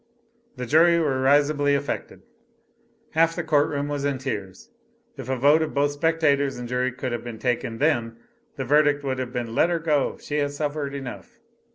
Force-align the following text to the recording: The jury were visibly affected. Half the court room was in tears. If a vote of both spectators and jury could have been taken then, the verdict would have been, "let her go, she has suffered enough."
The 0.55 0.65
jury 0.65 0.97
were 0.99 1.21
visibly 1.23 1.75
affected. 1.75 2.23
Half 3.11 3.35
the 3.35 3.43
court 3.43 3.69
room 3.69 3.87
was 3.87 4.03
in 4.03 4.17
tears. 4.17 4.71
If 5.15 5.29
a 5.29 5.35
vote 5.35 5.61
of 5.61 5.75
both 5.75 5.91
spectators 5.91 6.57
and 6.57 6.67
jury 6.67 6.91
could 6.91 7.11
have 7.11 7.23
been 7.23 7.37
taken 7.37 7.77
then, 7.77 8.17
the 8.55 8.65
verdict 8.65 9.03
would 9.03 9.19
have 9.19 9.31
been, 9.31 9.53
"let 9.53 9.69
her 9.69 9.77
go, 9.77 10.17
she 10.19 10.39
has 10.39 10.55
suffered 10.55 10.95
enough." 10.95 11.37